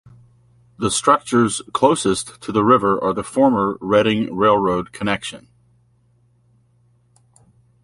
The 0.79 0.89
structures 0.89 1.61
closest 1.73 2.41
to 2.41 2.51
the 2.51 2.63
river 2.63 2.99
are 3.03 3.13
the 3.13 3.21
former 3.21 3.77
Reading 3.81 4.35
Railroad 4.35 4.91
connection. 4.91 5.47